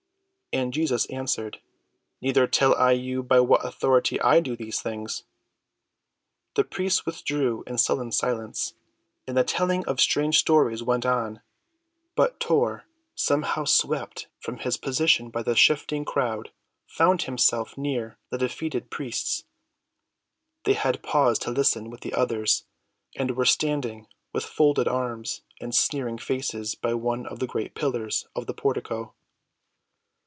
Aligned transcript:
And 0.53 0.73
Jesus 0.73 1.07
replied, 1.09 1.61
"Neither 2.19 2.45
tell 2.45 2.75
I 2.75 2.91
you 2.91 3.23
by 3.23 3.39
what 3.39 3.65
authority 3.65 4.19
I 4.19 4.41
do 4.41 4.57
these 4.57 4.81
things." 4.81 5.23
The 6.55 6.65
priests 6.65 7.05
withdrew 7.05 7.63
in 7.65 7.77
sullen 7.77 8.11
silence, 8.11 8.73
and 9.25 9.37
the 9.37 9.45
telling 9.45 9.85
of 9.85 10.01
strange 10.01 10.39
stories 10.39 10.83
went 10.83 11.05
on; 11.05 11.41
but 12.15 12.37
Tor, 12.41 12.83
somehow 13.15 13.63
swept 13.63 14.27
from 14.41 14.57
his 14.57 14.75
position 14.75 15.29
by 15.29 15.41
the 15.41 15.55
shifting 15.55 16.03
crowd, 16.03 16.51
found 16.85 17.21
himself 17.21 17.77
near 17.77 18.17
the 18.29 18.37
defeated 18.37 18.89
priests. 18.89 19.45
They 20.65 20.73
had 20.73 21.01
paused 21.01 21.43
to 21.43 21.51
listen 21.51 21.89
with 21.89 22.01
the 22.01 22.13
others, 22.13 22.65
and 23.15 23.37
were 23.37 23.45
standing 23.45 24.05
with 24.33 24.43
folded 24.43 24.89
arms 24.89 25.43
and 25.61 25.73
sneering 25.73 26.17
faces 26.17 26.75
by 26.75 26.93
one 26.93 27.25
of 27.25 27.39
the 27.39 27.47
great 27.47 27.73
pillars 27.73 28.27
of 28.35 28.47
the 28.47 28.53
portico. 28.53 29.13